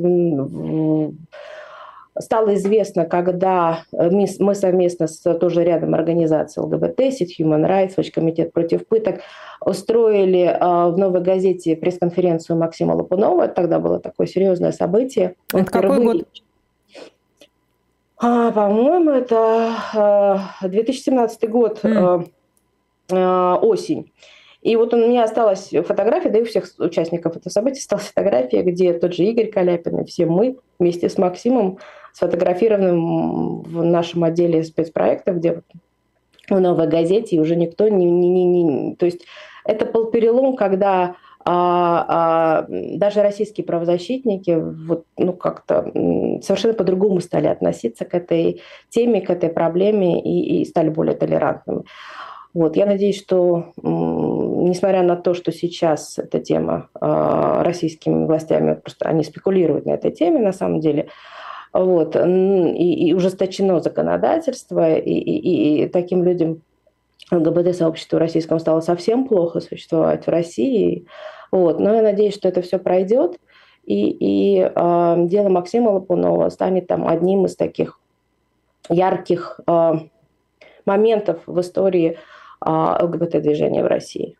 [2.17, 6.99] стало известно, когда мы совместно с тоже рядом организацией ЛГБТ,
[7.39, 9.19] Human Rights, Комитет против пыток,
[9.61, 13.47] устроили а, в «Новой газете» пресс-конференцию Максима Лопунова.
[13.47, 15.35] Тогда было такое серьезное событие.
[15.53, 16.27] Это какой год?
[18.27, 23.59] А, по-моему, это 2017 а, год, mm.
[23.59, 24.11] осень.
[24.63, 28.63] И вот у меня осталась фотография, да и у всех участников этого события осталась фотография,
[28.63, 31.77] где тот же Игорь Каляпин и все мы вместе с Максимом
[32.13, 35.61] сфотографированы в нашем отделе спецпроектов, где
[36.49, 38.95] в новой газете, и уже никто не, не, не, не...
[38.95, 39.23] То есть
[39.65, 41.15] это был перелом, когда
[41.47, 45.91] а, а, даже российские правозащитники вот, ну, как-то
[46.41, 51.83] совершенно по-другому стали относиться к этой теме, к этой проблеме и, и стали более толерантными.
[52.55, 59.07] Вот, я надеюсь, что несмотря на то, что сейчас эта тема а, российскими властями, просто
[59.07, 61.09] они спекулируют на этой теме на самом деле,
[61.73, 66.61] вот, и, и ужесточено законодательство, и, и, и таким людям
[67.31, 71.05] ЛГБТ-сообществу российскому стало совсем плохо существовать в России.
[71.55, 71.79] Вот.
[71.79, 73.39] Но я надеюсь, что это все пройдет,
[73.85, 77.97] и, и э, дело Максима Лопунова станет там одним из таких
[78.89, 79.93] ярких э,
[80.85, 82.17] моментов в истории
[82.65, 84.35] э, ЛГБТ-движения в России.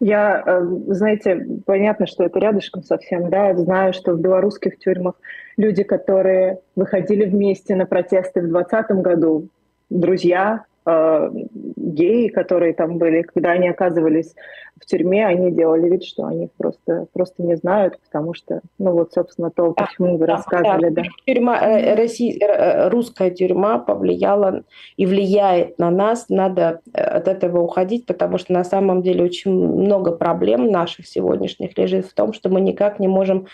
[0.00, 5.16] Я, э, знаете, понятно, что это рядышком совсем, да, знаю, что в белорусских тюрьмах
[5.58, 9.48] люди, которые выходили вместе на протесты в 2020 году,
[9.90, 11.30] друзья, э,
[11.76, 14.34] геи, которые там были, когда они оказывались
[14.80, 19.12] в тюрьме, они делали вид, что они просто, просто не знают, потому что, ну вот,
[19.12, 21.02] собственно, то, почему вы рассказывали, да.
[21.02, 21.08] да.
[21.26, 24.64] Тюрьма, э, Россия, э, русская тюрьма повлияла
[24.96, 29.52] и влияет на нас, надо э, от этого уходить, потому что на самом деле очень
[29.52, 33.46] много проблем наших сегодняшних лежит в том, что мы никак не можем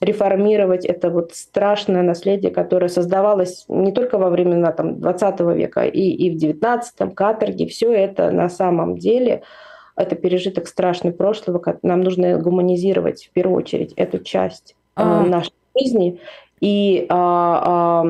[0.00, 6.00] реформировать это вот страшное наследие, которое создавалось не только во времена там, 20 века, и,
[6.00, 9.42] и в 19-м, каторге, все это на самом деле
[9.96, 15.22] это пережиток страшного прошлого, нам нужно гуманизировать в первую очередь эту часть а.
[15.22, 16.20] нашей жизни,
[16.60, 18.02] и а,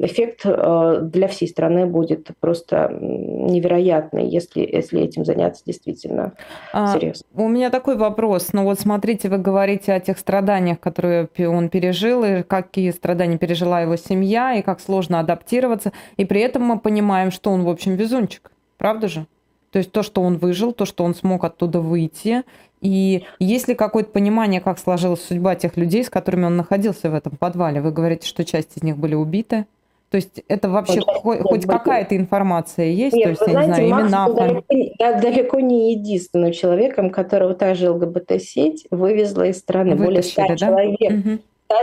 [0.00, 6.32] эффект а, для всей страны будет просто невероятный, если, если этим заняться действительно
[6.72, 7.26] а, серьезно.
[7.34, 8.52] У меня такой вопрос.
[8.52, 13.82] Ну вот смотрите, вы говорите о тех страданиях, которые он пережил, и какие страдания пережила
[13.82, 15.92] его семья, и как сложно адаптироваться.
[16.16, 18.50] И при этом мы понимаем, что он, в общем, везунчик.
[18.78, 19.26] Правда же?
[19.70, 22.44] То есть то, что он выжил, то, что он смог оттуда выйти.
[22.80, 27.14] И есть ли какое-то понимание, как сложилась судьба тех людей, с которыми он находился в
[27.14, 27.80] этом подвале?
[27.80, 29.66] Вы говорите, что часть из них были убиты.
[30.10, 33.14] То есть это вообще хоть, хоть какая-то информация есть?
[33.14, 37.54] Нет, то есть, вы я знаете, не знаю, имена, далеко, далеко не единственным человеком, которого
[37.54, 39.96] та же ЛГБТ-сеть вывезла из страны.
[39.96, 40.56] Более 100 да?
[40.56, 41.10] человек.
[41.10, 41.38] Угу.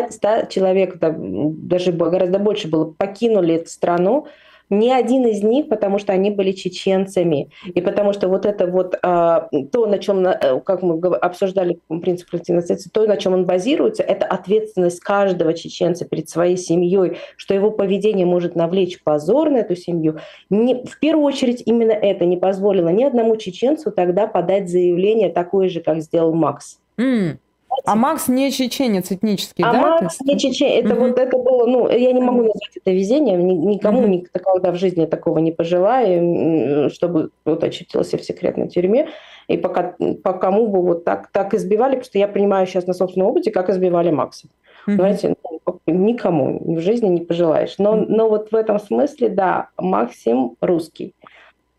[0.08, 4.26] 100, 100 человек, даже гораздо больше было, покинули эту страну
[4.70, 7.50] ни один из них, потому что они были чеченцами.
[7.66, 12.30] И потому что вот это вот а, то, на чем, э, как мы обсуждали принцип
[12.30, 17.72] коллективной то, на чем он базируется, это ответственность каждого чеченца перед своей семьей, что его
[17.72, 20.20] поведение может навлечь позор на эту семью.
[20.50, 25.70] Не, в первую очередь именно это не позволило ни одному чеченцу тогда подать заявление такое
[25.70, 26.80] же, как сделал Макс.
[26.98, 27.38] Mm.
[27.84, 29.80] А Макс не чеченец этнический, а да?
[29.80, 30.86] А Макс не чеченец.
[30.86, 31.08] Это угу.
[31.08, 34.08] вот это было, ну, я не могу назвать это везением, никому угу.
[34.08, 39.10] никогда в жизни такого не пожелаю, чтобы вот очутился в секретной тюрьме.
[39.48, 42.94] И пока, по кому бы вот так, так избивали, потому что я принимаю сейчас на
[42.94, 44.48] собственном опыте, как избивали Макса.
[44.88, 44.96] Mm-hmm.
[44.96, 47.76] Знаете, ну, никому в жизни не пожелаешь.
[47.78, 51.14] Но, но вот в этом смысле, да, Максим русский.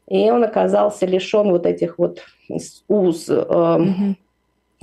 [0.07, 2.21] И он оказался лишен вот этих вот
[2.87, 4.15] уз, э, mm-hmm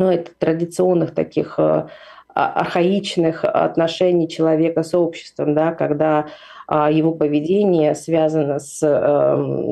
[0.04, 1.88] ну, это традиционных таких э,
[2.36, 6.26] а, архаичных отношений человека с обществом, да, когда
[6.68, 9.64] а, его поведение связано с эм,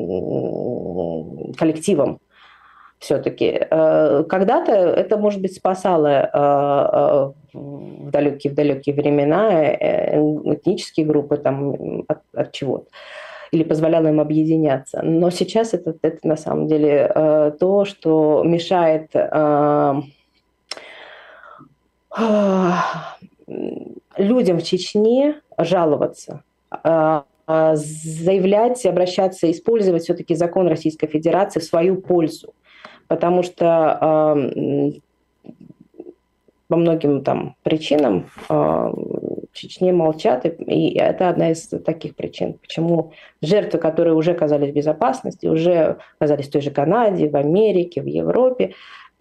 [1.54, 2.20] коллективом
[2.98, 3.60] все-таки.
[3.68, 12.20] Э, когда-то это, может быть, спасало э, в далекие-в далекие времена этнические группы там, от,
[12.32, 12.86] от чего-то.
[13.50, 15.02] или позволяло им объединяться.
[15.02, 19.10] Но сейчас это, это на самом деле то, что мешает
[24.16, 26.42] людям в Чечне жаловаться,
[26.84, 27.22] э,
[27.74, 32.54] заявлять, обращаться, использовать все-таки закон Российской Федерации в свою пользу.
[33.08, 34.92] Потому что э,
[36.68, 38.30] по многим там причинам
[39.52, 44.74] в Чечне молчат, и это одна из таких причин, почему жертвы, которые уже оказались в
[44.74, 48.72] безопасности, уже оказались в той же Канаде, в Америке, в Европе,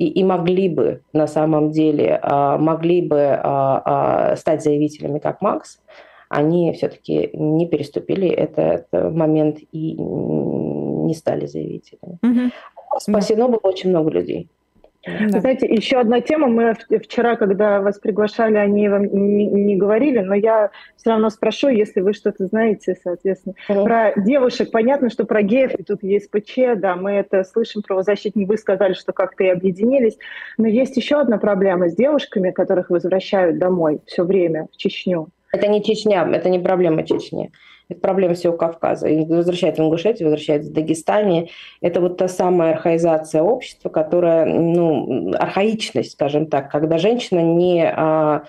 [0.01, 5.79] и, и могли бы на самом деле э, могли бы э, стать заявителями, как Макс,
[6.27, 12.17] они все-таки не переступили этот момент и не стали заявителями.
[12.23, 12.51] Угу.
[12.99, 14.49] Спасено было очень много людей.
[15.05, 15.39] Да.
[15.39, 16.47] Знаете, еще одна тема.
[16.47, 21.69] Мы вчера, когда вас приглашали, они вам не, не говорили, но я все равно спрошу,
[21.69, 23.55] если вы что-то знаете, соответственно.
[23.67, 23.83] Mm-hmm.
[23.83, 28.47] Про девушек понятно, что про геев, и тут есть ПЧ, да, мы это слышим, правозащитники,
[28.47, 30.17] вы сказали, что как-то и объединились.
[30.57, 35.29] Но есть еще одна проблема с девушками, которых возвращают домой все время в Чечню.
[35.51, 37.51] Это не Чечня, это не проблема Чечни.
[37.91, 39.09] Это проблема всего Кавказа.
[39.09, 41.49] И возвращается в Ингушетию, возвращается в Дагестане.
[41.81, 48.43] Это вот та самая архаизация общества, которая, ну, архаичность, скажем так, когда женщина не, а,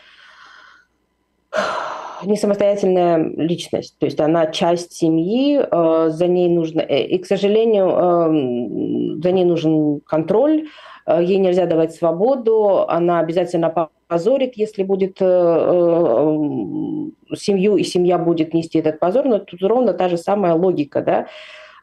[2.24, 3.96] не самостоятельная личность.
[3.98, 6.80] То есть она часть семьи, а, за ней нужно...
[6.80, 8.28] Э, и, к сожалению, а,
[9.22, 10.66] за ней нужен контроль,
[11.08, 18.54] ей нельзя давать свободу, она обязательно позорит, если будет э, э, семью, и семья будет
[18.54, 21.26] нести этот позор, но тут ровно та же самая логика, да,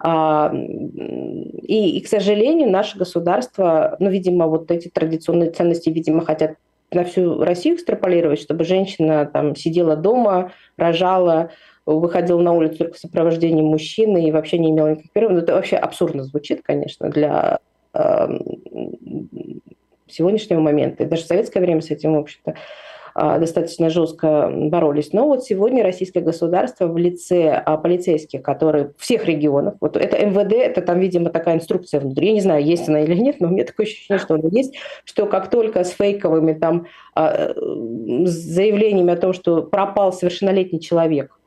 [0.02, 6.56] а, и, и, к сожалению, наше государство, ну, видимо, вот эти традиционные ценности, видимо, хотят
[6.92, 11.52] на всю Россию экстраполировать, чтобы женщина там сидела дома, рожала,
[11.86, 15.32] выходила на улицу только в сопровождении мужчины и вообще не имела никаких прав.
[15.32, 17.60] Ну, это вообще абсурдно звучит, конечно, для
[17.94, 18.28] э,
[20.08, 21.04] сегодняшнего момента.
[21.04, 22.56] И даже в советское время с этим, в общем-то,
[23.40, 25.14] достаточно жестко боролись.
[25.14, 30.54] Но вот сегодня российское государство в лице а, полицейских, которые всех регионов, вот это МВД,
[30.54, 33.52] это там, видимо, такая инструкция внутри, я не знаю, есть она или нет, но у
[33.52, 39.18] меня такое ощущение, что она есть, что как только с фейковыми там а, заявлениями о
[39.18, 41.39] том, что пропал совершеннолетний человек,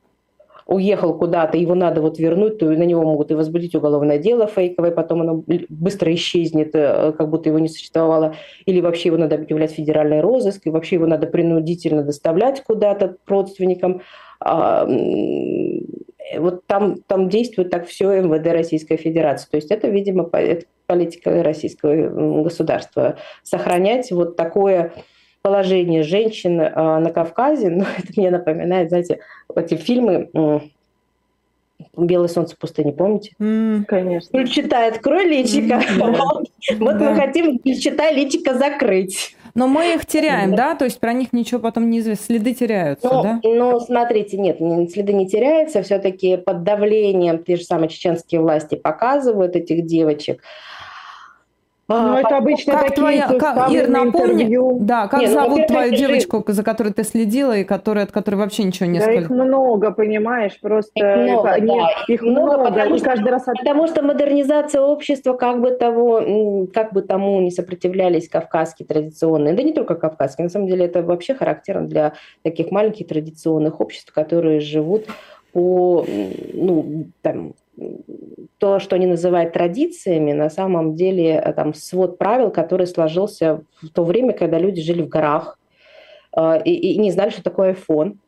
[0.67, 4.91] уехал куда-то, его надо вот вернуть, то на него могут и возбудить уголовное дело фейковое,
[4.91, 8.35] потом оно быстро исчезнет, э, как будто его не существовало,
[8.67, 13.17] или вообще его надо объявлять в федеральный розыск, и вообще его надо принудительно доставлять куда-то
[13.27, 14.03] родственникам.
[14.41, 14.87] А,
[16.39, 19.49] вот там, там действует так все МВД Российской Федерации.
[19.51, 20.25] То есть это, видимо,
[20.87, 23.17] политика российского государства.
[23.43, 24.93] Сохранять вот такое
[25.43, 29.21] положение женщин а, на Кавказе, ну, это мне напоминает, знаете,
[29.55, 30.31] эти фильмы
[31.97, 33.33] «Белое солнце пустыни», помните?
[33.41, 34.47] Mm, конечно.
[34.47, 35.83] Читает «Открой личика».
[35.83, 37.11] Mm, вот вот да.
[37.11, 39.37] мы хотим читай личика закрыть.
[39.55, 40.71] Но мы их теряем, да.
[40.71, 40.75] да?
[40.77, 42.25] То есть про них ничего потом не известно.
[42.25, 43.41] Следы теряются, ну, да?
[43.43, 44.59] Ну, смотрите, нет,
[44.91, 45.83] следы не теряются.
[45.83, 50.43] Все-таки под давлением те же самые чеченские власти показывают этих девочек.
[51.89, 54.79] Ну, это обычно как такие твоя, как, Ир, напомни, интервью.
[54.81, 58.13] да, как не, ну, зовут ну, твою девочку, за которой ты следила и которая, от
[58.13, 59.25] которой вообще ничего не да сказали?
[59.25, 63.45] их много, понимаешь, просто их много, они, да, их много, много потому, что, каждый раз...
[63.45, 69.63] потому что модернизация общества, как бы того, как бы тому не сопротивлялись кавказские традиционные, да
[69.63, 74.61] не только кавказские, на самом деле это вообще характерно для таких маленьких традиционных обществ, которые
[74.61, 75.07] живут
[75.53, 76.07] по,
[76.55, 77.55] ну, там,
[78.59, 83.89] то, что они называют традициями, на самом деле э, там свод правил, который сложился в
[83.89, 85.59] то время, когда люди жили в горах
[86.37, 88.19] э, и, и не знали, что такое iPhone.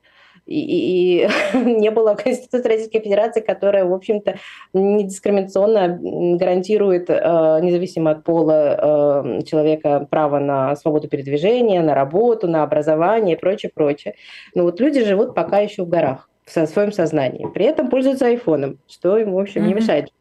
[0.46, 4.36] И, и, и не было Конституции Российской Федерации, которая, в общем-то,
[4.72, 6.00] недискриминационно
[6.36, 13.36] гарантирует, э, независимо от пола э, человека, право на свободу передвижения, на работу, на образование
[13.36, 14.16] и прочее, прочее.
[14.54, 17.48] Но вот люди живут пока еще в горах в своем сознании.
[17.52, 19.66] При этом пользуются айфоном, что им, в общем, mm-hmm.
[19.66, 20.12] не мешает.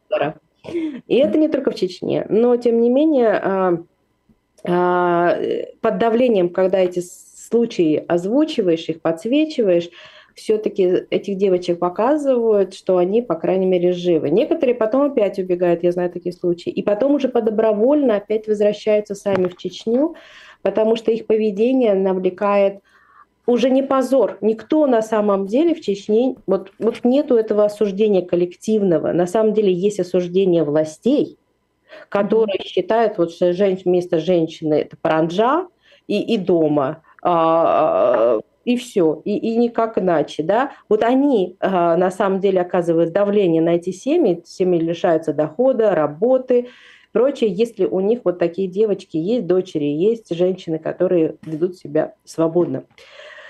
[1.07, 2.25] И это не только в Чечне.
[2.29, 3.77] Но, тем не менее, а,
[4.65, 5.37] а,
[5.81, 9.89] под давлением, когда эти случаи озвучиваешь, их подсвечиваешь,
[10.35, 14.29] все-таки этих девочек показывают, что они, по крайней мере, живы.
[14.29, 19.47] Некоторые потом опять убегают, я знаю такие случаи, и потом уже подобровольно опять возвращаются сами
[19.47, 20.15] в Чечню,
[20.61, 22.79] потому что их поведение навлекает
[23.45, 24.37] уже не позор.
[24.41, 29.11] Никто на самом деле в Чечне, вот, вот нету этого осуждения коллективного.
[29.11, 31.37] На самом деле есть осуждение властей,
[32.09, 32.65] которые mm-hmm.
[32.65, 35.67] считают, вот, что жен, место женщины– это паранджа
[36.07, 37.03] и, и дома.
[37.21, 40.71] А, и все, и, и никак иначе, да.
[40.87, 46.67] Вот они э, на самом деле оказывают давление на эти семьи, семьи лишаются дохода, работы,
[47.11, 52.85] прочее, если у них вот такие девочки есть, дочери, есть женщины, которые ведут себя свободно.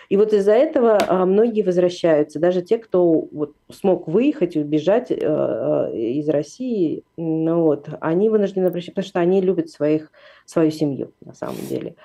[0.09, 5.17] И вот из-за этого а, многие возвращаются, даже те, кто вот смог выехать убежать э,
[5.17, 10.11] э, из России, ну вот, они вынуждены обращаться, потому что они любят своих,
[10.45, 11.95] свою семью на самом деле.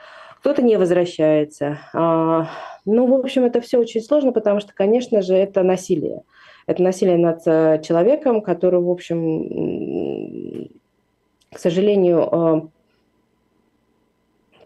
[0.41, 1.81] Кто-то не возвращается.
[1.93, 2.49] А,
[2.85, 6.23] ну, в общем, это все очень сложно, потому что, конечно же, это насилие.
[6.67, 10.69] Это насилие над э, человеком, который, в общем,
[11.53, 12.71] к сожалению,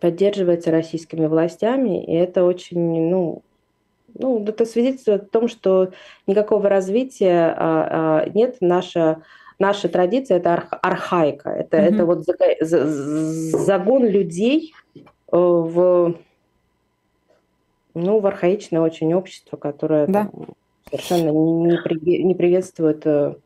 [0.02, 3.42] поддерживается российскими властями, и это очень, ну,
[4.14, 5.92] ну, это свидетельствует о том, что
[6.26, 8.56] никакого развития а, а, нет.
[8.60, 9.22] Наша,
[9.60, 11.50] наша традиция– это арх, архаика.
[11.50, 11.94] Это, mm-hmm.
[11.94, 12.24] это вот
[12.60, 16.16] загон людей э, в,
[17.94, 20.28] ну, в архаичное очень общество, которое да.
[20.90, 23.36] совершенно не, не приветствует э,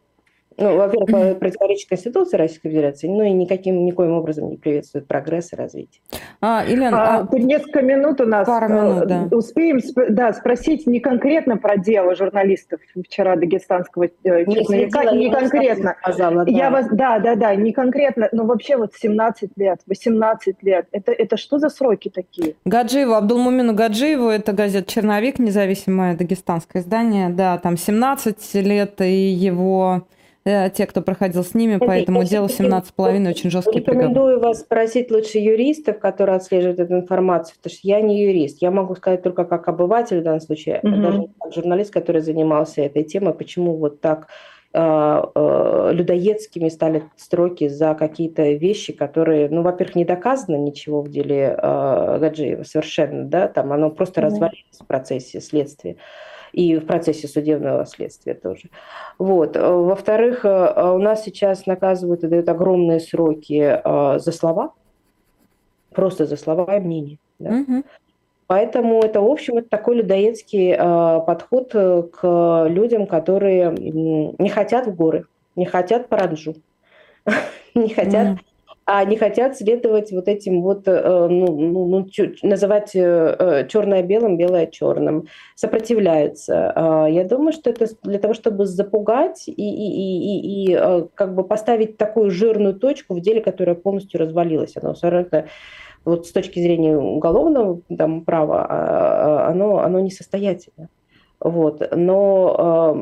[0.58, 5.56] ну, во-первых, противоречит Конституции Российской Федерации, ну и никаким, никоим образом не приветствует прогресс и
[5.56, 6.00] развитие.
[6.40, 7.38] А, Елена, а, а...
[7.38, 8.46] несколько минут у нас.
[8.46, 9.36] Пару минут, э, да.
[9.36, 15.96] Успеем да, спросить не конкретно про дело журналистов вчера дагестанского э, черновика, не, не конкретно.
[16.00, 16.50] Сказала, да.
[16.50, 21.12] Я вас, да, да, да, не конкретно, но вообще вот 17 лет, 18 лет, это,
[21.12, 22.54] это что за сроки такие?
[22.64, 29.76] Гаджиеву, Абдулмумину Гаджиеву, это газета «Черновик», независимое дагестанское издание, да, там 17 лет, и его
[29.96, 30.00] Э,
[30.46, 34.10] те, кто проходил с ними, по этому делу 17,5 очень жесткий приговор.
[34.10, 38.62] Рекомендую вас спросить лучше юристов, которые отслеживают эту информацию, потому что я не юрист.
[38.62, 40.96] Я могу сказать только как обыватель в данном случае, угу.
[40.96, 44.28] даже как журналист, который занимался этой темой, почему вот так
[44.72, 44.78] э,
[45.34, 51.58] э, людоедскими стали строки за какие-то вещи, которые, ну, во-первых, не доказано ничего в деле
[51.60, 55.96] э, Гаджиева совершенно, да, там оно просто mm развалилось в процессе следствия
[56.52, 58.70] и в процессе судебного следствия тоже.
[59.18, 59.56] Вот.
[59.56, 64.72] Во-вторых, э, у нас сейчас наказывают и дают огромные сроки э, за слова,
[65.90, 67.18] просто за слова и мнение.
[67.38, 67.50] Да?
[67.50, 67.84] Угу.
[68.46, 74.94] Поэтому это, в общем, это такой людоедский э, подход к людям, которые не хотят в
[74.94, 75.26] горы,
[75.56, 76.54] не хотят параджу,
[77.74, 78.38] не хотят
[78.88, 82.06] а не хотят следовать вот этим вот, э, ну, ну, ну
[82.42, 85.26] называть э, э, черное белым, белое черным,
[85.56, 86.72] сопротивляются.
[86.72, 91.42] А, я думаю, что это для того, чтобы запугать и, и, и, и как бы
[91.42, 94.76] поставить такую жирную точку в деле, которая полностью развалилась.
[94.76, 95.46] Оно абсолютно
[96.04, 100.88] вот с точки зрения уголовного там, права, а, а, оно, оно несостоятельно.
[101.40, 101.82] Вот.
[101.90, 102.96] Но,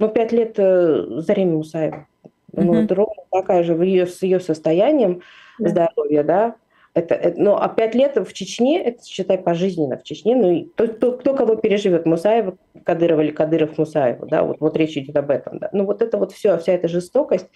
[0.00, 2.06] но пять лет за Ремей Мусаева
[2.54, 2.64] Mm-hmm.
[2.64, 2.86] Ну,
[3.32, 5.22] такая же в ее, с ее состоянием
[5.60, 5.68] mm-hmm.
[5.68, 6.54] здоровья, да.
[6.94, 10.36] Это, это, ну, а пять лет в Чечне, это, считай, пожизненно в Чечне.
[10.36, 14.76] Ну, и кто, кто, кто кого переживет, Мусаева, Кадыров или Кадыров Мусаева, да, вот, вот
[14.76, 15.70] речь идет об этом, да.
[15.72, 17.48] Ну, вот это вот все, вся эта жестокость,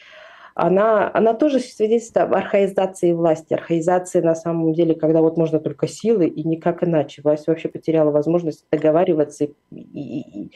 [0.55, 5.87] она, она тоже свидетельствует об архаизации власти, архаизации на самом деле, когда вот можно только
[5.87, 7.21] силы и никак иначе.
[7.23, 10.53] Власть вообще потеряла возможность договариваться и, и, и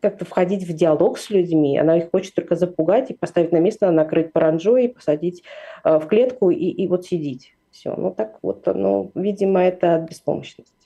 [0.00, 1.78] как-то входить в диалог с людьми.
[1.78, 5.42] Она их хочет только запугать и поставить на место, накрыть паранджой, посадить
[5.84, 7.54] э, в клетку и, и вот сидеть.
[7.70, 7.94] Все.
[7.96, 10.80] Ну так вот, ну, видимо, это от беспомощности.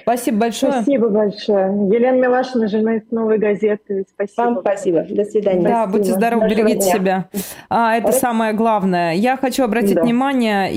[0.00, 0.72] Спасибо большое.
[0.72, 1.66] Спасибо большое.
[1.92, 4.04] Елена Милашина, журналист «Новой газеты».
[4.08, 4.42] Спасибо.
[4.42, 5.04] Вам спасибо.
[5.08, 5.62] До свидания.
[5.62, 5.98] Да, спасибо.
[5.98, 6.94] будьте здоровы, берегите дня.
[6.94, 7.28] себя.
[7.68, 9.14] А, это самое главное.
[9.14, 10.02] Я хочу обратить да.
[10.02, 10.72] внимание